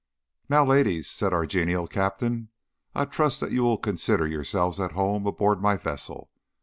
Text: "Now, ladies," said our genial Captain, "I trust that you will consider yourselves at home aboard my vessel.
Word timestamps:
"Now, 0.49 0.65
ladies," 0.65 1.07
said 1.11 1.31
our 1.31 1.45
genial 1.45 1.85
Captain, 1.85 2.49
"I 2.95 3.05
trust 3.05 3.39
that 3.41 3.51
you 3.51 3.61
will 3.61 3.77
consider 3.77 4.25
yourselves 4.25 4.79
at 4.79 4.93
home 4.93 5.27
aboard 5.27 5.61
my 5.61 5.77
vessel. 5.77 6.31